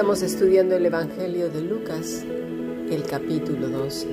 [0.00, 2.24] Estamos estudiando el Evangelio de Lucas,
[2.90, 4.06] el capítulo 12.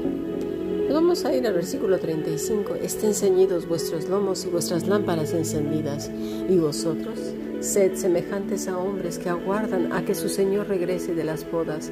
[0.91, 2.75] vamos a ir al versículo 35.
[2.75, 6.11] Estén ceñidos vuestros lomos y vuestras lámparas encendidas,
[6.49, 7.17] y vosotros
[7.61, 11.89] sed semejantes a hombres que aguardan a que su Señor regrese de las bodas,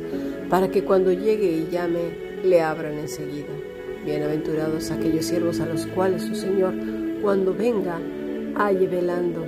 [0.50, 3.54] para que cuando llegue y llame, le abran enseguida.
[4.04, 6.74] Bienaventurados aquellos siervos a los cuales su Señor,
[7.22, 8.02] cuando venga,
[8.58, 9.45] halle velando.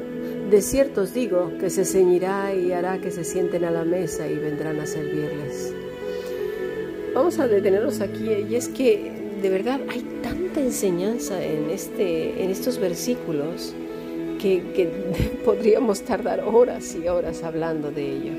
[0.50, 4.30] De cierto os digo que se ceñirá y hará que se sienten a la mesa
[4.30, 5.74] y vendrán a servirles.
[7.14, 9.12] Vamos a detenernos aquí y es que
[9.42, 13.74] de verdad hay tanta enseñanza en, este, en estos versículos
[14.42, 14.90] que,
[15.44, 18.32] podríamos tardar horas y horas hablando de ello.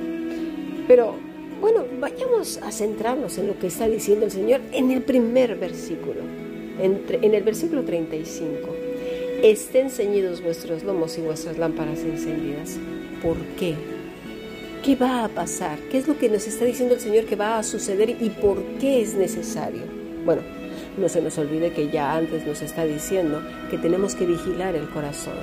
[0.86, 1.14] Pero
[1.60, 6.22] bueno, vayamos a centrarnos en lo que está diciendo el Señor en el primer versículo,
[6.80, 8.77] en el versículo 35
[9.42, 12.76] estén ceñidos vuestros lomos y vuestras lámparas encendidas.
[13.22, 13.74] ¿Por qué?
[14.84, 15.78] ¿Qué va a pasar?
[15.90, 18.62] ¿Qué es lo que nos está diciendo el Señor que va a suceder y por
[18.80, 19.82] qué es necesario?
[20.24, 20.42] Bueno,
[20.96, 24.88] no se nos olvide que ya antes nos está diciendo que tenemos que vigilar el
[24.90, 25.34] corazón.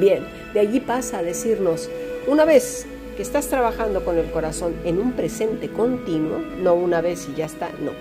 [0.00, 1.88] Bien, de allí pasa a decirnos,
[2.26, 7.28] una vez que estás trabajando con el corazón en un presente continuo, no una vez
[7.32, 7.92] y ya está, no,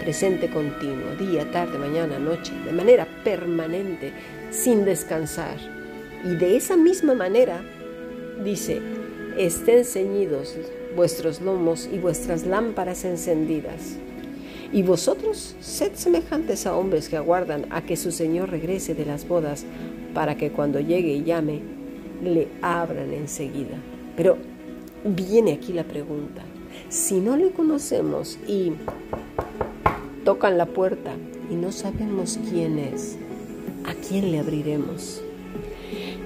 [0.00, 4.12] presente continuo, día, tarde, mañana, noche, de manera permanente,
[4.50, 5.56] sin descansar.
[6.24, 7.62] Y de esa misma manera,
[8.42, 8.80] dice,
[9.36, 10.56] estén ceñidos
[10.96, 13.96] vuestros lomos y vuestras lámparas encendidas.
[14.72, 19.28] Y vosotros sed semejantes a hombres que aguardan a que su Señor regrese de las
[19.28, 19.64] bodas,
[20.14, 21.60] para que cuando llegue y llame,
[22.22, 23.76] le abran enseguida.
[24.16, 24.36] Pero
[25.04, 26.42] viene aquí la pregunta.
[26.88, 28.72] Si no le conocemos y
[30.24, 31.12] tocan la puerta
[31.50, 33.16] y no sabemos quién es,
[33.84, 35.22] ¿a quién le abriremos?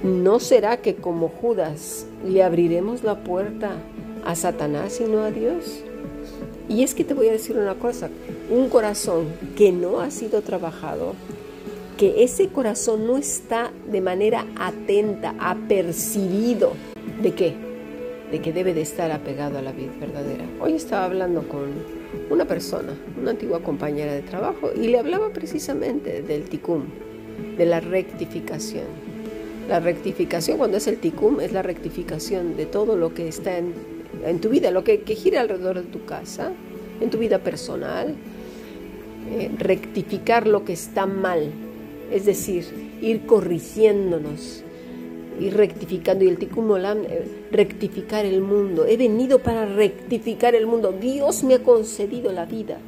[0.03, 3.77] ¿No será que como Judas le abriremos la puerta
[4.25, 5.83] a Satanás y no a Dios?
[6.69, 8.11] Y es que te voy a decir una cosa,
[8.51, 9.27] un corazón
[9.57, 11.15] que no ha sido trabajado,
[11.97, 16.73] que ese corazón no está de manera atenta, apercibido
[17.23, 17.64] de qué?
[18.34, 20.45] De que debe de estar apegado a la vida verdadera.
[20.61, 21.71] Hoy estaba hablando con
[22.31, 26.83] una persona, una antigua compañera de trabajo, y le hablaba precisamente del ticum,
[27.56, 28.87] de la rectificación.
[29.69, 34.41] La rectificación, cuando es el ticum, es la rectificación de todo lo que está en,
[34.41, 36.50] tu vida, lo que, gira alrededor de tu casa,
[37.00, 38.17] en tu vida personal.
[39.31, 41.53] Eh, rectificar lo que está mal,
[42.11, 42.65] es decir,
[43.00, 44.65] ir corrigiéndonos,
[45.41, 46.25] ir rectificando.
[46.25, 48.87] Y el Tikkun Olam, eh, rectificar el mundo.
[48.87, 50.93] He venido para rectificar el mundo.
[50.93, 52.78] Dios me ha concedido la vida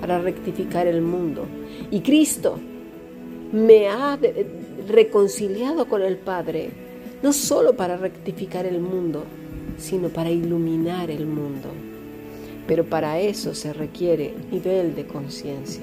[0.00, 1.46] para rectificar el mundo.
[1.90, 2.58] Y Cristo
[3.52, 4.18] me ha
[4.88, 6.70] reconciliado con el Padre,
[7.22, 9.24] no solo para rectificar el mundo,
[9.78, 11.93] sino para iluminar el mundo.
[12.66, 15.82] Pero para eso se requiere nivel de conciencia.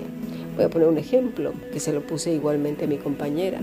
[0.55, 3.59] Voy a poner un ejemplo que se lo puse igualmente a mi compañera.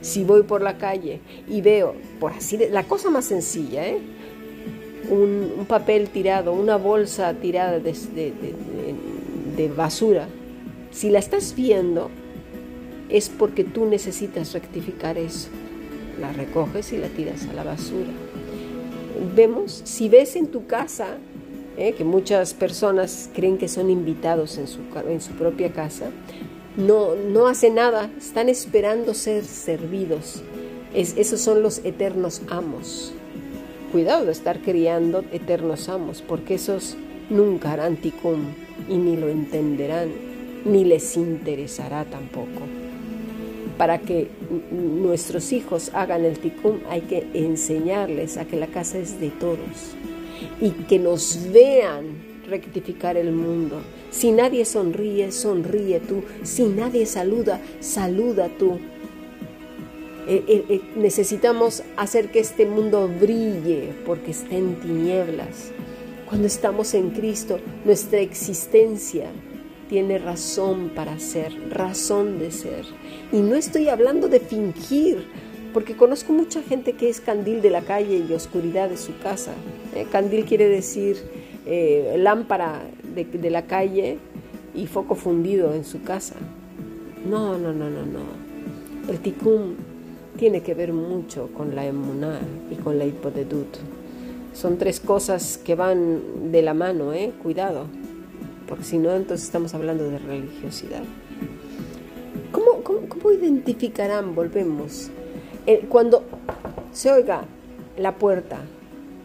[0.00, 3.98] Si voy por la calle y veo, por así la cosa más sencilla, ¿eh?
[5.10, 10.28] un, papel tirado, una bolsa tirada de basura,
[10.92, 12.10] si la estás viendo,
[13.08, 15.48] es porque tú necesitas rectificar eso.
[16.20, 18.10] La recoges y la tiras a la basura.
[19.34, 21.18] Vemos, si ves en tu casa,
[21.76, 26.10] eh, que muchas personas creen que son invitados en su, en su propia casa,
[26.76, 30.42] no, no hacen nada, están esperando ser servidos.
[30.94, 33.12] Es, esos son los eternos amos.
[33.90, 36.96] Cuidado de estar criando eternos amos, porque esos
[37.30, 38.40] nunca harán ticum
[38.88, 40.10] y ni lo entenderán,
[40.64, 42.62] ni les interesará tampoco
[43.76, 44.28] para que
[44.70, 49.96] nuestros hijos hagan el ticum hay que enseñarles a que la casa es de todos
[50.60, 53.80] y que nos vean rectificar el mundo.
[54.10, 56.22] Si nadie sonríe, sonríe tú.
[56.42, 58.78] Si nadie saluda, saluda tú.
[60.28, 65.72] Eh, eh, eh, necesitamos hacer que este mundo brille porque está en tinieblas.
[66.28, 69.26] Cuando estamos en Cristo, nuestra existencia
[69.88, 72.84] tiene razón para ser, razón de ser.
[73.32, 75.26] Y no estoy hablando de fingir,
[75.72, 79.52] porque conozco mucha gente que es candil de la calle y oscuridad de su casa.
[79.94, 80.06] ¿eh?
[80.10, 81.16] Candil quiere decir
[81.66, 82.82] eh, lámpara
[83.14, 84.18] de, la calle
[84.74, 86.36] y foco fundido en su casa.
[87.28, 88.20] No, no, no, no, no.
[89.08, 89.76] El tikkun
[90.36, 92.40] tiene que ver mucho con la emuná
[92.70, 93.76] y con la hipodedut.
[94.54, 97.32] Son tres cosas que van de la mano, ¿eh?
[97.42, 97.86] Cuidado
[98.72, 101.02] porque si no, entonces estamos hablando de religiosidad.
[102.52, 105.10] ¿Cómo, cómo, identificarán, volvemos,
[105.88, 106.24] cuando
[106.92, 107.44] se oiga
[107.96, 108.58] la puerta?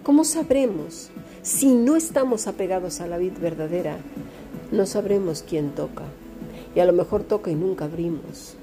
[0.03, 1.11] ¿Cómo sabremos
[1.47, 3.99] si no estamos apegados a la vid verdadera,
[4.73, 6.03] no sabremos quién toca.
[6.75, 8.55] Y a lo mejor toca y nunca abrimos.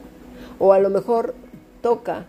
[0.59, 1.35] O a lo mejor
[1.81, 2.26] toca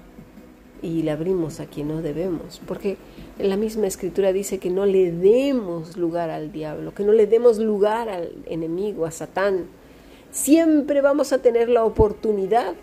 [0.82, 2.62] y le abrimos a quien no debemos.
[2.66, 2.96] Porque
[3.38, 7.58] la misma escritura dice que no le demos lugar al diablo, que no le demos
[7.58, 9.66] lugar al enemigo, a Satán.
[10.32, 12.76] Siempre vamos a tener la oportunidad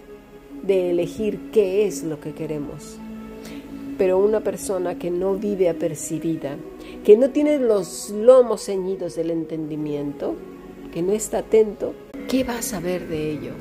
[0.63, 2.99] de elegir qué es lo que queremos.
[3.99, 6.57] Pero una persona que no vive apercibida,
[7.05, 10.35] que no tiene los lomos ceñidos del entendimiento,
[10.93, 11.95] que no está atento,
[12.29, 13.53] ¿qué va a saber de ello?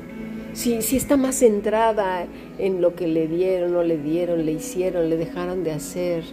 [0.52, 2.26] Si, si está más centrada
[2.58, 6.24] en lo que le dieron, no le dieron, le hicieron, le dejaron de hacer,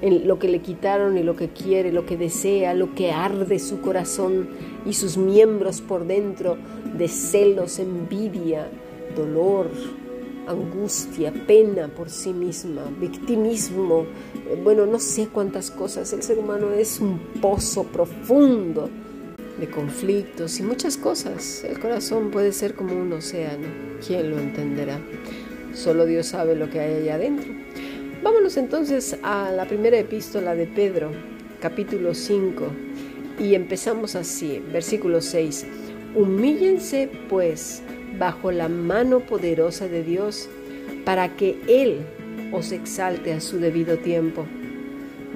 [0.00, 3.58] en lo que le quitaron y lo que quiere, lo que desea, lo que arde
[3.58, 4.48] su corazón
[4.86, 6.56] y sus miembros por dentro
[6.96, 8.68] de celos, envidia,
[9.16, 9.70] dolor,
[10.48, 14.06] angustia, pena por sí misma, victimismo,
[14.48, 16.12] eh, bueno, no sé cuántas cosas.
[16.12, 18.88] El ser humano es un pozo profundo
[19.58, 21.64] de conflictos y muchas cosas.
[21.64, 23.66] El corazón puede ser como un océano.
[24.06, 25.00] ¿Quién lo entenderá?
[25.74, 27.52] Solo Dios sabe lo que hay allá adentro.
[28.22, 31.10] Vámonos entonces a la primera epístola de Pedro,
[31.60, 32.66] capítulo 5,
[33.38, 35.66] y empezamos así, versículo 6.
[36.16, 37.82] Humíllense pues
[38.18, 40.48] bajo la mano poderosa de Dios
[41.04, 42.00] para que Él
[42.52, 44.46] os exalte a su debido tiempo.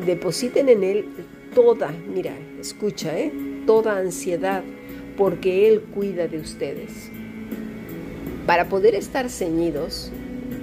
[0.07, 1.07] Depositen en Él
[1.55, 3.33] toda, mira, escucha, ¿eh?
[3.67, 4.63] toda ansiedad,
[5.17, 7.11] porque Él cuida de ustedes.
[8.47, 10.11] Para poder estar ceñidos,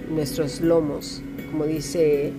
[0.09, 1.21] nuestros lomos,
[1.51, 2.33] como dice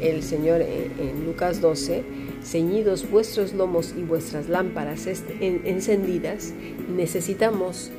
[0.00, 2.04] el Señor en, Lucas 12,
[2.42, 5.06] ceñidos vuestros lomos y vuestras lámparas
[5.40, 6.52] encendidas,
[6.94, 7.90] necesitamos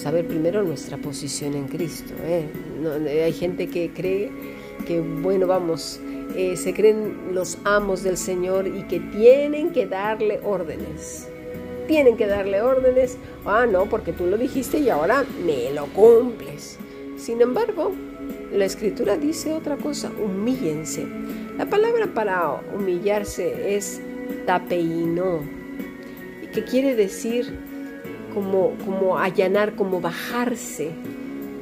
[0.00, 2.14] saber primero nuestra posición en Cristo.
[2.24, 3.22] ¿eh?
[3.24, 4.30] hay gente que cree
[4.86, 6.00] que, bueno, vamos,
[6.34, 11.28] eh, se creen los amos del Señor y que tienen que darle órdenes.
[11.86, 13.18] Tienen que darle órdenes.
[13.44, 16.78] Ah, no, porque tú lo dijiste y ahora me lo cumples.
[17.16, 17.92] Sin embargo,
[18.52, 21.06] la escritura dice otra cosa, humíllense.
[21.58, 24.00] La palabra para humillarse es
[24.46, 25.40] tapeino,
[26.54, 27.52] que quiere decir
[28.34, 30.90] como, como allanar, como bajarse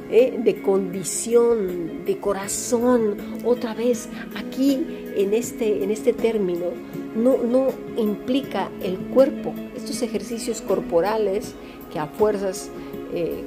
[0.09, 0.39] ¿eh?
[0.43, 3.17] de condición, de corazón.
[3.43, 4.85] Otra vez, aquí
[5.15, 6.67] en este, en este término,
[7.15, 7.67] no, no
[7.97, 9.53] implica el cuerpo.
[9.75, 11.55] Estos ejercicios corporales
[11.91, 12.69] que a fuerzas
[13.13, 13.43] eh,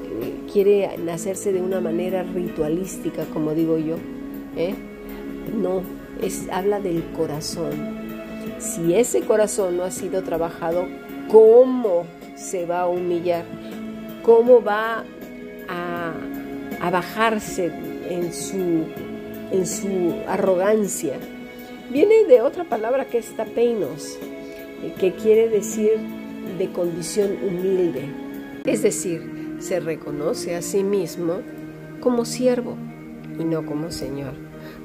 [0.53, 3.97] quiere hacerse de una manera ritualística, como digo yo,
[4.57, 4.75] ¿eh?
[5.57, 5.83] no,
[6.21, 8.03] es, habla del corazón.
[8.59, 10.87] Si ese corazón no ha sido trabajado,
[11.33, 12.05] ¿cómo
[12.37, 13.47] se va a humillar?
[14.23, 15.03] ¿Cómo va
[15.69, 17.73] a, bajarse
[18.11, 18.85] en su,
[19.51, 21.15] en su arrogancia?
[21.91, 24.19] Viene de otra palabra que es tapeinos,
[24.83, 25.93] eh, que quiere decir
[26.59, 28.11] de condición humilde.
[28.65, 31.41] Es decir, se reconoce a sí mismo
[32.01, 32.77] como siervo
[33.39, 34.35] y no como Señor.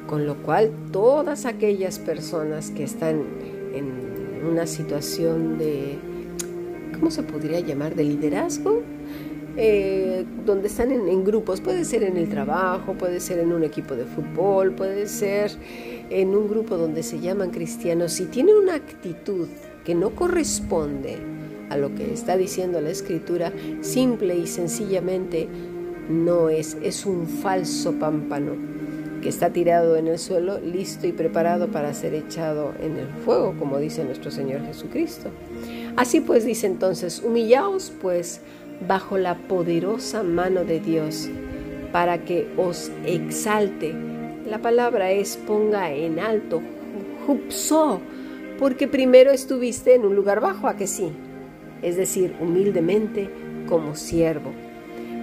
[0.07, 3.25] Con lo cual todas aquellas personas que están
[3.73, 5.99] en una situación de,
[6.97, 7.95] ¿cómo se podría llamar?
[7.95, 8.81] De liderazgo,
[9.55, 13.63] eh, donde están en, en, grupos, puede ser en el trabajo, puede ser en un
[13.63, 15.51] equipo de fútbol, puede ser
[16.09, 19.47] en un grupo donde se llaman cristianos, si tiene una actitud
[19.83, 21.17] que no corresponde
[21.69, 25.47] a lo que está diciendo la escritura, simple y sencillamente
[26.09, 28.53] no es, es un falso pámpano
[29.21, 33.55] que está tirado en el suelo, listo y preparado para ser echado en el fuego,
[33.57, 35.29] como dice nuestro Señor Jesucristo.
[35.97, 38.39] Así pues dice entonces, humillaos pues
[38.87, 41.27] bajo la poderosa mano de Dios,
[41.91, 43.95] para que os exalte.
[44.47, 46.61] La palabra es ponga en alto,
[47.25, 47.99] jupso,
[48.59, 51.09] porque primero estuviste en un lugar bajo, a que sí,
[51.81, 53.31] es decir, humildemente
[53.67, 54.51] como siervo.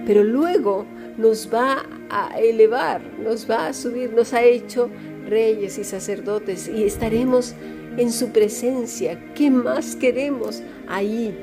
[0.05, 0.85] Pero luego
[1.17, 4.89] nos va a elevar, nos va a subir, nos ha hecho
[5.25, 7.55] reyes y sacerdotes y estaremos
[7.97, 9.19] en su presencia.
[9.35, 11.33] ¿Qué más queremos ahí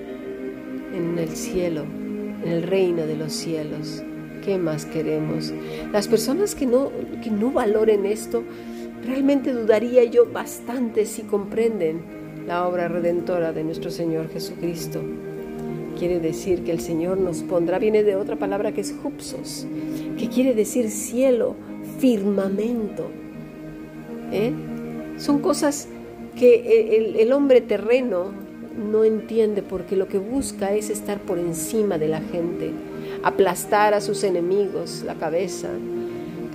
[0.94, 1.84] en el cielo,
[2.44, 4.02] en el reino de los cielos?
[4.44, 5.52] ¿Qué más queremos?
[5.92, 6.90] Las personas que no,
[7.22, 8.42] que no valoren esto,
[9.06, 12.02] realmente dudaría yo bastante si comprenden
[12.46, 15.00] la obra redentora de nuestro Señor Jesucristo.
[15.98, 19.66] Quiere decir que el Señor nos pondrá, viene de otra palabra que es jupsos,
[20.18, 21.54] que quiere decir cielo,
[21.98, 23.08] firmamento.
[24.32, 24.52] ¿eh?
[25.18, 25.88] Son cosas
[26.38, 28.32] que el, hombre terreno
[28.90, 32.70] no entiende porque lo que busca es estar por encima de la gente,
[33.22, 35.68] aplastar a sus enemigos la cabeza,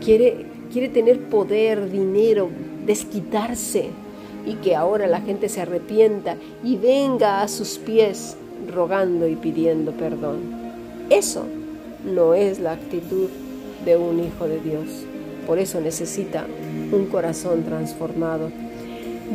[0.03, 2.49] quiere, quiere tener poder, dinero,
[2.85, 3.89] desquitarse
[4.45, 8.35] y que ahora la gente se arrepienta y venga a sus pies
[8.73, 10.39] rogando y pidiendo perdón.
[11.09, 11.45] Eso
[12.05, 13.29] no es la actitud
[13.85, 15.05] de un hijo de Dios.
[15.45, 16.45] Por eso necesita
[16.91, 18.51] un corazón transformado.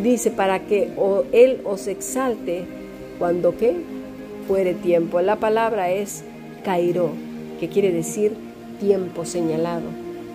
[0.00, 0.90] Dice, para que
[1.32, 2.64] Él os exalte
[3.18, 3.76] cuando que
[4.48, 5.20] fuere tiempo.
[5.20, 6.24] La palabra es
[6.64, 7.10] cairo,
[7.60, 8.32] que quiere decir
[8.80, 9.84] tiempo señalado.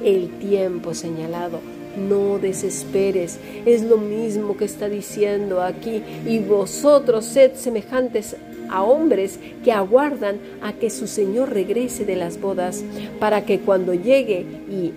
[0.03, 1.59] El tiempo señalado.
[1.97, 3.39] No desesperes.
[3.65, 6.03] Es lo mismo que está diciendo aquí.
[6.27, 8.35] Y vosotros sed semejantes
[8.69, 12.83] a hombres que aguardan a que su Señor regrese de las bodas,
[13.19, 14.93] para que cuando llegue y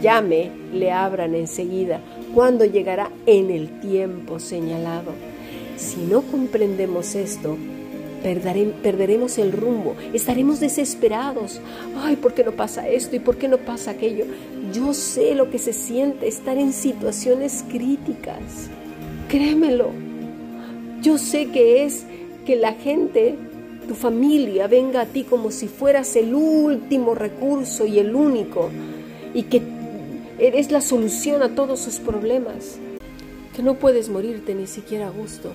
[0.00, 2.00] llame, le abran enseguida,
[2.34, 5.12] cuando llegará en el tiempo señalado.
[5.76, 7.56] Si no comprendemos esto,
[8.22, 11.60] perderemos el rumbo, estaremos desesperados.
[11.96, 14.24] Ay, ¿por qué no pasa esto y por qué no pasa aquello?
[14.72, 18.70] Yo sé lo que se siente estar en situaciones críticas.
[19.28, 19.90] Créemelo.
[21.02, 22.04] Yo sé que es
[22.46, 23.36] que la gente,
[23.86, 28.70] tu familia, venga a ti como si fueras el último recurso y el único,
[29.34, 29.60] y que
[30.38, 32.78] eres la solución a todos sus problemas,
[33.54, 35.52] que no puedes morirte ni siquiera a gusto,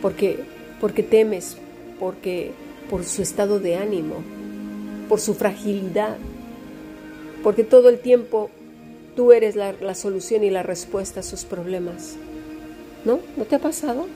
[0.00, 0.40] porque,
[0.80, 1.56] porque temes,
[1.98, 2.52] porque
[2.88, 4.16] por su estado de ánimo,
[5.08, 6.16] por su fragilidad,
[7.42, 8.50] porque todo el tiempo
[9.16, 12.16] tú eres la, la solución y la respuesta a sus problemas.
[13.04, 13.20] ¿No?
[13.36, 14.06] ¿No te ha pasado?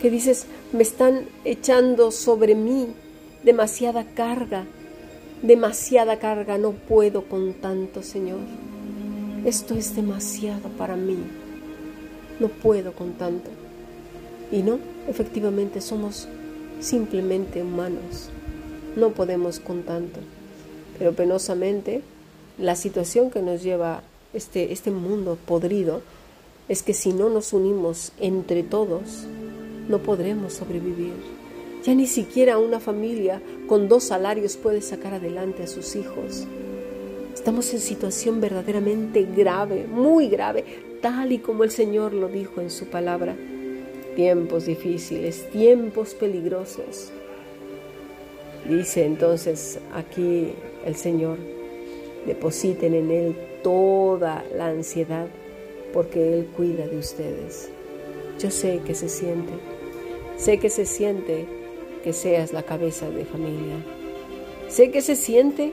[0.00, 2.88] que dices, me están echando sobre mí
[3.42, 4.64] demasiada carga,
[5.42, 8.38] demasiada carga, no puedo con tanto, Señor.
[9.48, 11.16] Esto es demasiado para mí,
[12.38, 13.48] no puedo con tanto.
[14.52, 14.78] Y no,
[15.08, 16.28] efectivamente somos
[16.80, 18.28] simplemente humanos,
[18.94, 20.20] no podemos con tanto.
[20.98, 22.02] Pero penosamente,
[22.58, 24.02] la situación que nos lleva
[24.34, 26.02] este, este mundo podrido
[26.68, 29.24] es que si no nos unimos entre todos,
[29.88, 31.14] no podremos sobrevivir.
[31.86, 36.46] Ya ni siquiera una familia con dos salarios puede sacar adelante a sus hijos.
[37.48, 40.66] Estamos en situación verdaderamente grave, muy grave,
[41.00, 43.34] tal y como el Señor lo dijo en su palabra.
[44.16, 47.10] Tiempos difíciles, tiempos peligrosos.
[48.68, 50.52] Dice entonces aquí
[50.84, 51.38] el Señor,
[52.26, 55.28] depositen en Él toda la ansiedad,
[55.94, 57.70] porque Él cuida de ustedes.
[58.38, 59.54] Yo sé que se siente
[60.36, 61.46] Sé que se siente
[62.04, 63.76] que seas la cabeza de familia.
[64.68, 65.72] Sé que se siente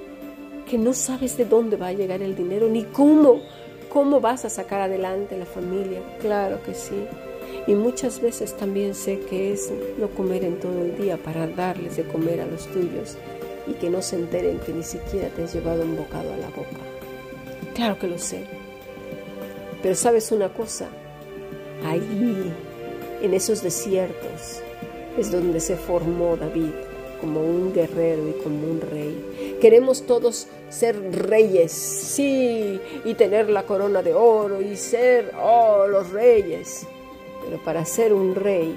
[0.66, 3.42] que no sabes de dónde va a llegar el dinero ni cómo,
[3.90, 6.02] cómo vas a sacar adelante la familia.
[6.20, 7.06] Claro que sí.
[7.68, 11.98] Y muchas veces también sé que es no comer en todo el día para darles
[11.98, 13.18] de comer a los tuyos
[13.68, 16.50] y que no se enteren que ni siquiera te has llevado un bocado a la
[16.50, 16.78] boca.
[17.74, 18.44] Claro que lo sé.
[19.82, 20.88] Pero sabes una cosa,
[21.86, 22.52] ahí
[23.22, 24.62] en esos desiertos
[25.18, 26.72] es donde se formó David
[27.22, 29.45] como un guerrero y como un rey.
[29.60, 36.12] Queremos todos ser reyes, sí, y tener la corona de oro y ser, oh, los
[36.12, 36.86] reyes.
[37.44, 38.76] Pero para ser un rey,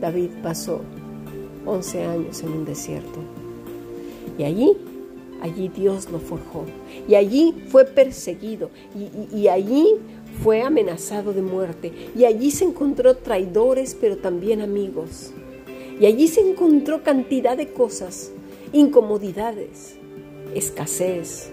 [0.00, 0.80] David pasó
[1.66, 3.18] 11 años en un desierto.
[4.38, 4.76] Y allí,
[5.42, 6.64] allí Dios lo forjó.
[7.08, 8.70] Y allí fue perseguido.
[8.94, 9.96] Y, y allí
[10.42, 15.32] fue amenazado de muerte y allí se encontró traidores pero también amigos.
[16.00, 18.30] Y allí se encontró cantidad de cosas,
[18.72, 19.96] incomodidades,
[20.54, 21.50] escasez,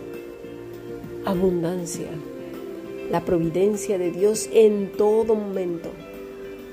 [1.26, 2.10] abundancia,
[3.12, 5.90] la providencia de Dios en todo momento.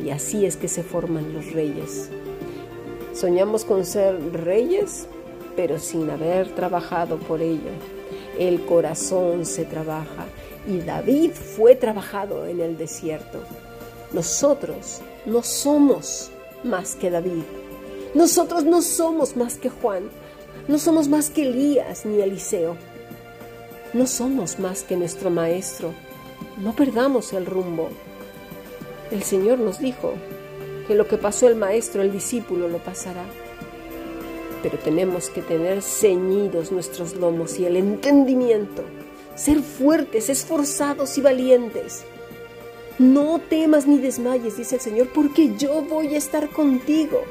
[0.04, 2.10] Y así es que se forman los reyes.
[3.14, 5.06] Soñamos con ser reyes,
[5.56, 7.70] pero sin haber trabajado por ello.
[8.38, 10.26] El corazón se trabaja
[10.66, 13.38] y David fue trabajado en el desierto.
[14.12, 16.30] Nosotros no somos
[16.64, 17.42] más que David.
[18.14, 20.04] Nosotros no somos más que Juan.
[20.68, 22.76] No somos más que Elías ni Eliseo.
[23.92, 25.92] No somos más que nuestro Maestro.
[26.58, 27.90] No perdamos el rumbo.
[29.10, 30.14] El Señor nos dijo
[30.86, 33.24] que lo que pasó el Maestro, el discípulo, lo pasará.
[34.62, 38.82] Pero tenemos que tener ceñidos nuestros lomos y el entendimiento
[39.34, 42.04] ser fuertes, esforzados y valientes.
[42.98, 47.22] No temas ni desmayes, dice el Señor, porque yo voy a estar contigo.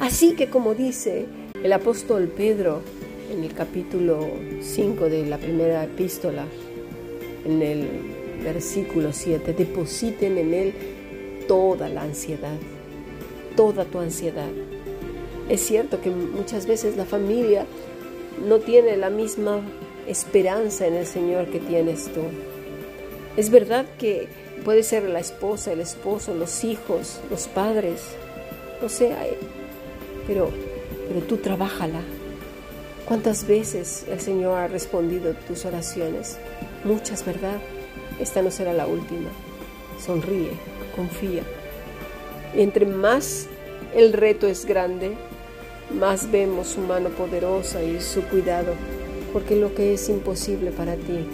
[0.00, 1.26] Así que como dice
[1.62, 2.80] el apóstol Pedro
[3.32, 4.28] en el capítulo
[4.60, 6.44] 5 de la primera epístola,
[7.44, 7.88] en el
[8.42, 10.74] versículo 7, depositen en Él
[11.46, 12.56] toda la ansiedad,
[13.56, 14.50] toda tu ansiedad.
[15.48, 17.64] Es cierto que muchas veces la familia
[18.46, 19.60] no tiene la misma
[20.08, 22.22] esperanza en el Señor que tienes tú.
[23.36, 24.26] Es verdad que
[24.64, 28.02] puede ser la esposa, el esposo, los hijos, los padres,
[28.80, 29.12] no sé,
[30.26, 30.50] pero,
[31.12, 32.00] pero tú trabájala.
[33.04, 36.38] ¿Cuántas veces el Señor ha respondido tus oraciones?
[36.84, 37.58] Muchas, ¿verdad?
[38.18, 39.28] Esta no será la última.
[40.02, 40.52] Sonríe,
[40.96, 41.42] confía.
[42.56, 43.46] Y entre más
[43.94, 45.12] el reto es grande,
[45.98, 48.72] más vemos su mano poderosa y su cuidado,
[49.34, 51.26] porque lo que es imposible para ti,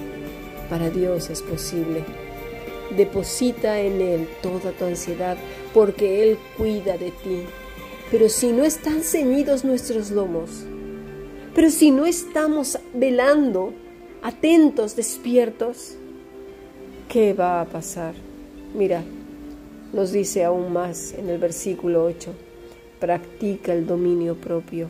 [0.69, 2.03] para Dios es posible.
[2.97, 5.37] Deposita en Él toda tu ansiedad,
[5.73, 7.43] porque Él cuida de ti.
[8.11, 10.65] Pero si no están ceñidos nuestros lomos,
[11.55, 13.75] pero si no estamos velando,
[14.23, 15.97] atentos, despiertos,
[17.09, 18.15] ¿qué va a pasar?
[18.75, 19.03] Mira,
[19.93, 22.33] nos dice aún más en el versículo 8,
[22.99, 24.89] practica el dominio propio,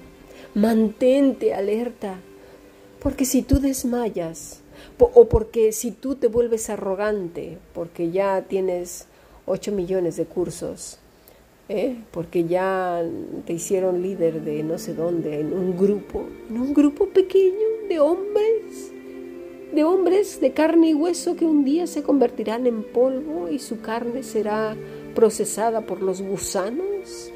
[0.54, 2.20] mantente alerta,
[3.00, 4.60] porque si tú desmayas,
[4.98, 9.06] o porque si tú te vuelves arrogante, porque ya tienes
[9.46, 10.98] 8 millones de cursos,
[11.68, 11.96] ¿eh?
[12.10, 13.04] porque ya
[13.46, 18.00] te hicieron líder de no sé dónde, en un grupo, en un grupo pequeño de
[18.00, 18.92] hombres,
[19.72, 23.80] de hombres de carne y hueso que un día se convertirán en polvo y su
[23.80, 24.76] carne será
[25.14, 27.32] procesada por los gusanos.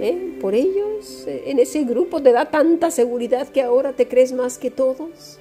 [0.00, 0.36] ¿Eh?
[0.40, 4.70] Por ellos, en ese grupo te da tanta seguridad que ahora te crees más que
[4.70, 5.40] todos.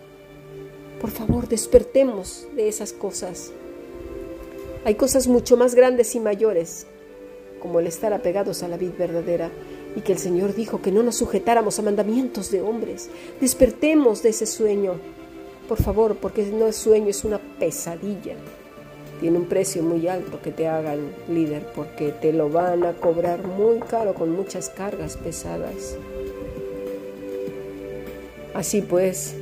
[0.99, 3.51] Por favor, despertemos de esas cosas.
[4.83, 6.87] Hay cosas mucho más grandes y mayores,
[7.59, 9.51] como el estar apegados a la vida verdadera,
[9.95, 13.09] y que el Señor dijo que no nos sujetáramos a mandamientos de hombres.
[13.39, 14.99] Despertemos de ese sueño
[15.67, 18.35] por favor, porque no es sueño, es una pesadilla.
[19.19, 23.45] Tiene un precio muy alto que te hagan líder porque te lo van a cobrar
[23.45, 25.97] muy caro con muchas cargas pesadas.
[28.53, 29.35] Así pues,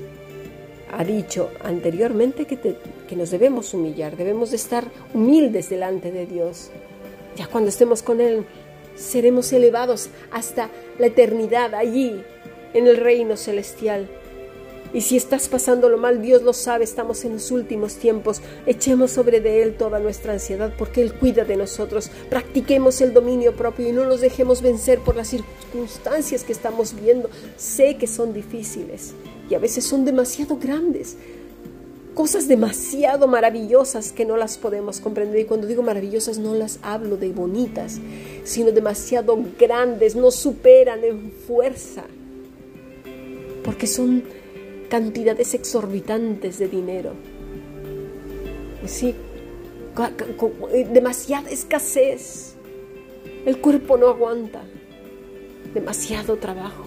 [0.91, 6.71] ha dicho anteriormente que, que nos debemos humillar, debemos de estar humildes delante de Dios.
[7.35, 8.45] Ya cuando estemos con Él,
[8.95, 12.23] seremos elevados hasta la eternidad allí,
[12.73, 14.09] en el reino celestial.
[14.93, 18.41] Y si estás pasándolo mal, Dios lo sabe, estamos en los últimos tiempos.
[18.65, 22.09] Echemos sobre de Él toda nuestra ansiedad porque Él cuida de nosotros.
[22.29, 27.29] Practiquemos el dominio propio y no nos dejemos vencer por las circunstancias que estamos viendo.
[27.57, 29.13] Sé que son difíciles
[29.49, 31.17] y a veces son demasiado grandes.
[32.15, 35.37] Cosas demasiado maravillosas que no las podemos comprender.
[35.41, 37.99] Y cuando digo maravillosas no las hablo de bonitas,
[38.45, 42.05] sino demasiado grandes, nos superan en fuerza.
[43.65, 44.23] Porque son
[44.89, 47.11] cantidades exorbitantes de dinero.
[48.85, 49.13] Sí,
[50.71, 52.55] eh, demasiada escasez.
[53.45, 54.63] El cuerpo no aguanta.
[55.73, 56.85] Demasiado trabajo.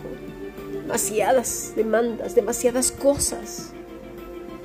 [0.73, 3.75] Demasiadas demandas, demasiadas cosas.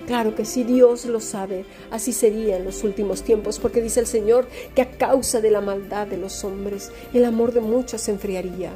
[0.07, 4.07] Claro que si Dios lo sabe, así sería en los últimos tiempos, porque dice el
[4.07, 8.11] Señor que a causa de la maldad de los hombres, el amor de muchos se
[8.11, 8.71] enfriaría.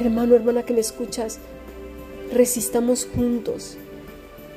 [0.00, 1.38] Hermano, hermana que me escuchas,
[2.32, 3.76] resistamos juntos,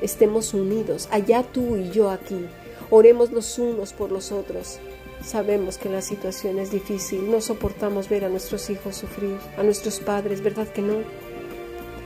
[0.02, 2.48] estemos unidos, allá tú y yo aquí,
[2.90, 4.80] oremos los unos por los otros.
[5.24, 10.00] Sabemos que la situación es difícil, no soportamos ver a nuestros hijos sufrir, a nuestros
[10.00, 10.96] padres, ¿verdad que no?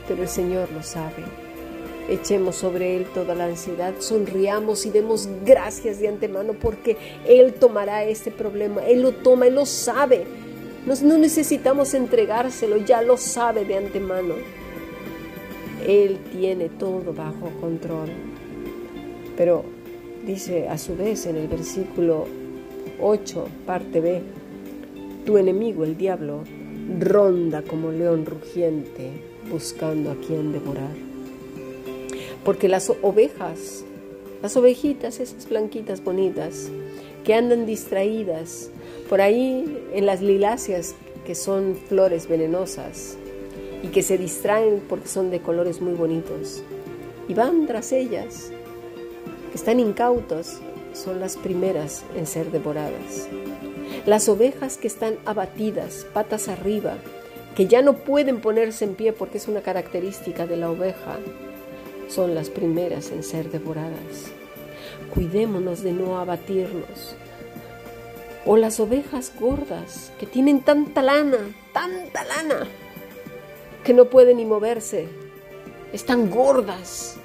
[0.06, 1.45] Pero el Señor lo sabe.
[2.08, 8.04] Echemos sobre Él toda la ansiedad, sonriamos y demos gracias de antemano porque Él tomará
[8.04, 10.24] este problema, Él lo toma, Él lo sabe.
[11.02, 14.34] no necesitamos entregárselo, ya lo sabe de antemano.
[15.84, 18.08] Él tiene todo bajo control.
[19.36, 19.64] Pero
[20.24, 22.26] dice a su vez en el versículo
[23.00, 24.22] 8, parte B,
[25.24, 26.44] tu enemigo, el diablo,
[27.00, 29.10] ronda como león rugiente
[29.50, 31.05] buscando a quien devorar.
[32.46, 33.84] Porque las ovejas,
[34.40, 36.70] las ovejitas, esas blanquitas bonitas,
[37.24, 38.70] que andan distraídas
[39.10, 40.94] por ahí en las liláceas,
[41.26, 43.18] que son flores venenosas,
[43.82, 46.62] y que se distraen porque son de colores muy bonitos
[47.28, 48.50] y van tras ellas,
[49.50, 50.58] que están incautos,
[50.92, 53.28] son las primeras en ser devoradas.
[54.06, 56.94] Las ovejas que están abatidas, patas arriba,
[57.54, 61.18] que ya no pueden ponerse en pie porque es una característica de la oveja,
[62.08, 64.30] son las primeras en ser devoradas.
[65.14, 67.16] Cuidémonos de no abatirnos.
[68.44, 71.38] O las ovejas gordas que tienen tanta lana,
[71.72, 72.66] tanta lana,
[73.82, 75.08] que no pueden ni moverse,
[75.92, 77.16] están gordas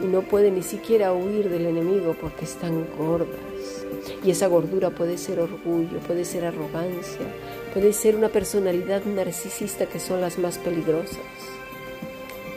[0.00, 3.86] y no pueden ni siquiera huir del enemigo porque están gordas.
[4.24, 7.26] Y esa gordura puede ser orgullo, puede ser arrogancia,
[7.72, 11.18] puede ser una personalidad narcisista que son las más peligrosas.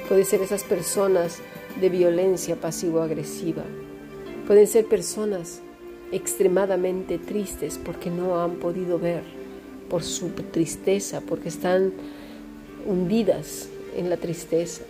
[0.07, 1.39] Puede ser esas personas
[1.81, 3.63] de violencia pasivo-agresiva.
[4.45, 5.61] Pueden ser personas
[6.11, 9.23] extremadamente tristes porque no han podido ver
[9.89, 11.91] por su tristeza, porque están
[12.85, 14.83] hundidas en la tristeza,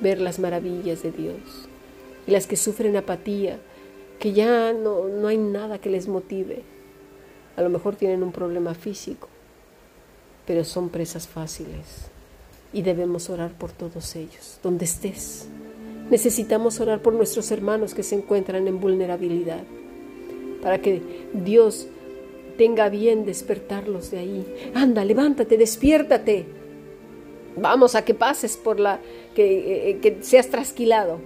[0.00, 1.68] ver las maravillas de Dios.
[2.26, 3.60] Y las que sufren apatía,
[4.18, 6.62] que ya no, no hay nada que les motive.
[7.56, 9.28] A lo mejor tienen un problema físico,
[10.46, 12.10] pero son presas fáciles.
[12.72, 15.48] Y debemos orar por todos ellos, donde estés.
[16.10, 19.62] Necesitamos orar por nuestros hermanos que se encuentran en vulnerabilidad,
[20.62, 21.02] para que
[21.32, 21.88] Dios
[22.58, 24.72] tenga bien despertarlos de ahí.
[24.74, 26.46] Anda, levántate, despiértate.
[27.56, 29.00] Vamos a que pases por la,
[29.34, 31.18] que, eh, que seas trasquilado.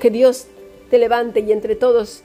[0.00, 0.46] Que Dios
[0.90, 2.23] te levante y entre todos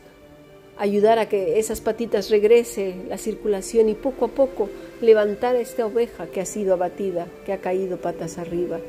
[0.79, 4.69] ayudar a que esas patitas regrese la circulación y poco a poco
[5.01, 8.79] levantar a esta oveja que ha sido abatida, que ha caído patas arriba.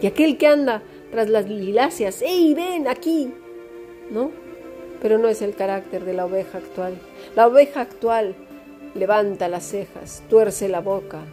[0.00, 3.34] Y aquel que anda tras las liláceas, ¡ey, ven aquí!
[4.10, 4.30] ¿No?
[5.02, 6.94] Pero no es el carácter de la oveja actual.
[7.34, 8.36] La oveja actual
[8.94, 11.24] levanta las cejas, tuerce la boca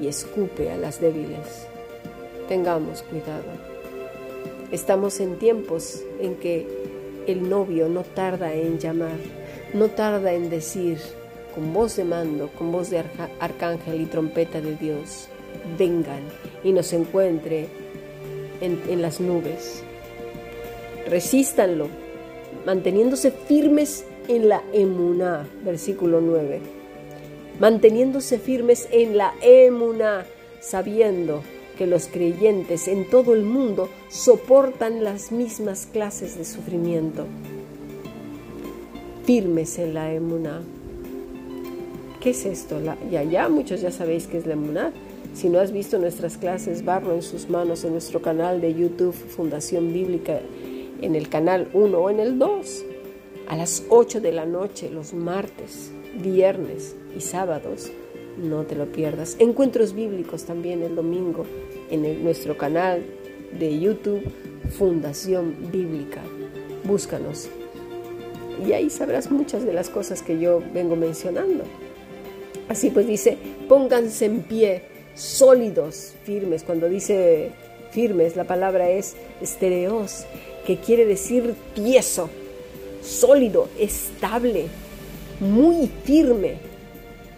[0.00, 1.66] y escupe a las débiles.
[2.48, 3.44] Tengamos cuidado.
[4.70, 6.66] Estamos en tiempos en que
[7.26, 9.16] el novio no tarda en llamar,
[9.74, 10.98] no tarda en decir
[11.54, 13.04] con voz de mando, con voz de
[13.40, 15.28] arcángel y trompeta de Dios,
[15.78, 16.22] vengan
[16.62, 17.68] y nos encuentre
[18.60, 19.82] en, en las nubes.
[21.08, 21.88] Resístanlo,
[22.64, 26.60] manteniéndose firmes en la emuná, versículo 9.
[27.60, 30.24] Manteniéndose firmes en la emuná,
[30.60, 31.42] sabiendo
[31.76, 37.26] que los creyentes en todo el mundo soportan las mismas clases de sufrimiento.
[39.24, 40.60] Firmes en la emuná.
[42.20, 42.78] ¿Qué es esto?
[42.80, 44.92] La, ya, ya muchos ya sabéis qué es la emuná.
[45.34, 49.14] Si no has visto nuestras clases, barro en sus manos en nuestro canal de YouTube
[49.14, 50.40] Fundación Bíblica
[51.00, 52.84] en el canal 1 o en el 2
[53.48, 55.90] a las 8 de la noche los martes,
[56.22, 57.90] viernes y sábados.
[58.38, 59.36] No te lo pierdas.
[59.38, 61.46] Encuentros bíblicos también el domingo
[61.90, 63.02] en nuestro canal
[63.58, 64.22] de YouTube
[64.70, 66.22] Fundación Bíblica.
[66.84, 67.48] Búscanos.
[68.66, 71.64] Y ahí sabrás muchas de las cosas que yo vengo mencionando.
[72.68, 73.36] Así pues dice,
[73.68, 74.82] pónganse en pie,
[75.14, 76.62] sólidos, firmes.
[76.62, 77.50] Cuando dice
[77.90, 80.24] firmes, la palabra es estereos,
[80.66, 82.30] que quiere decir tieso,
[83.02, 84.66] sólido, estable,
[85.40, 86.56] muy firme.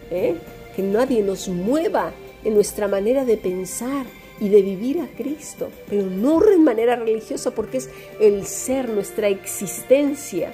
[0.09, 0.35] ¿eh?
[0.75, 2.11] Que nadie nos mueva
[2.43, 4.05] en nuestra manera de pensar
[4.39, 9.27] y de vivir a Cristo, pero no de manera religiosa porque es el ser, nuestra
[9.27, 10.51] existencia.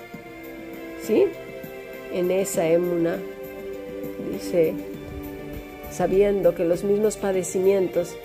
[1.06, 1.26] ¿Sí?
[2.14, 3.18] En esa émuna
[4.32, 4.74] dice,
[5.92, 8.16] sabiendo que los mismos padecimientos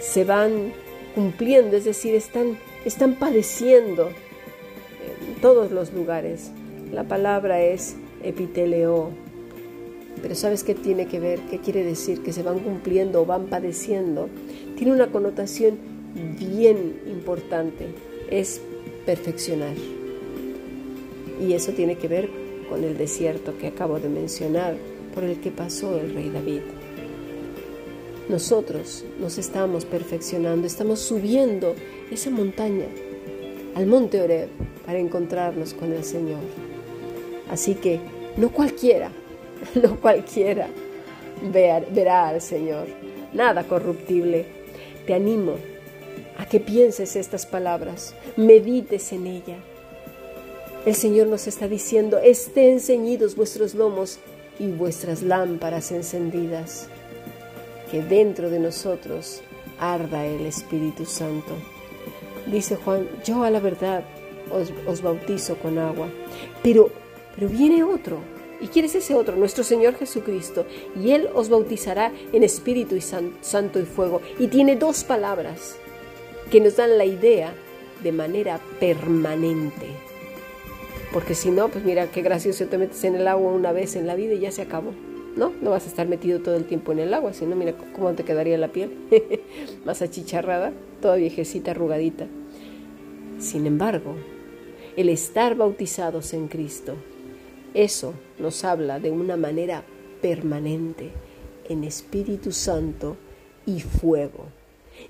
[0.00, 0.72] se van
[1.14, 4.10] cumpliendo, es decir, están están padeciendo
[5.28, 6.52] en todos los lugares.
[6.92, 9.10] La palabra es epiteleo.
[10.22, 11.40] Pero ¿sabes qué tiene que ver?
[11.50, 12.22] ¿Qué quiere decir?
[12.22, 14.28] Que se van cumpliendo o van padeciendo.
[14.76, 15.78] Tiene una connotación
[16.38, 17.86] bien importante.
[18.30, 18.60] Es
[19.04, 19.74] perfeccionar.
[21.40, 22.30] Y eso tiene que ver
[22.68, 24.76] con el desierto que acabo de mencionar,
[25.14, 26.60] por el que pasó el rey David.
[28.28, 31.74] Nosotros nos estamos perfeccionando, estamos subiendo
[32.10, 32.86] esa montaña
[33.74, 34.48] al monte Oreb
[34.84, 36.40] para encontrarnos con el Señor.
[37.48, 38.00] Así que
[38.36, 39.10] no cualquiera,
[39.82, 40.68] no cualquiera
[41.42, 42.88] verá al Señor,
[43.32, 44.46] nada corruptible.
[45.06, 45.54] Te animo
[46.38, 49.58] a que pienses estas palabras, medites en ella.
[50.86, 54.20] El Señor nos está diciendo, estén ceñidos vuestros lomos
[54.60, 56.86] y vuestras lámparas encendidas
[57.90, 59.42] que dentro de nosotros
[59.80, 61.54] arda el Espíritu Santo.
[62.46, 64.04] Dice Juan, yo a la verdad
[64.86, 66.08] os, bautizo con agua,
[66.62, 66.92] pero,
[67.34, 68.20] pero viene otro.
[68.60, 69.34] ¿Y quién es ese otro?
[69.34, 70.66] Nuestro Señor Jesucristo.
[71.02, 74.22] Y Él os bautizará en Espíritu y Santo y Fuego.
[74.38, 75.74] Y tiene dos palabras
[76.48, 77.52] que nos dan la idea
[78.04, 80.06] de manera permanente.
[81.16, 84.06] Porque si no, pues mira, qué gracioso te metes en el agua una vez en
[84.06, 84.92] la vida y ya se acabó.
[85.34, 85.50] ¿no?
[85.62, 88.22] No vas a estar metido todo el tiempo en el agua, sino mira cómo te
[88.22, 88.90] quedaría la piel,
[89.86, 92.26] más achicharrada, toda viejecita, arrugadita.
[93.38, 94.14] Sin embargo,
[94.94, 96.96] el estar bautizados en Cristo,
[97.72, 99.84] eso nos habla de una manera
[100.20, 101.12] permanente,
[101.66, 103.16] en Espíritu Santo
[103.64, 104.48] y fuego.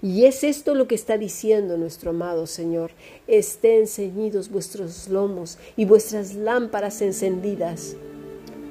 [0.03, 2.91] Y es esto lo que está diciendo nuestro amado Señor.
[3.27, 7.97] Estén ceñidos vuestros lomos y vuestras lámparas encendidas.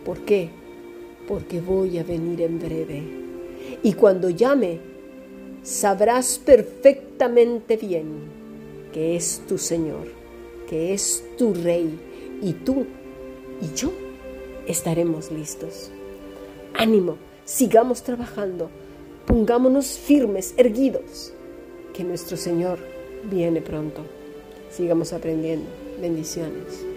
[0.04, 0.51] ¿Por qué?
[1.28, 3.04] porque voy a venir en breve.
[3.84, 4.80] Y cuando llame,
[5.63, 8.36] sabrás perfectamente bien
[8.93, 10.13] que es tu Señor.
[10.69, 11.99] que es tu Rey,
[12.41, 12.88] y tú
[13.62, 13.91] y yo
[14.65, 15.91] estaremos listos.
[16.73, 18.71] Ánimo, sigamos trabajando,
[19.25, 21.33] pongámonos firmes, erguidos,
[21.93, 22.79] que nuestro Señor
[23.23, 24.01] viene pronto.
[24.69, 25.67] Sigamos aprendiendo.
[26.01, 26.94] Bendiciones.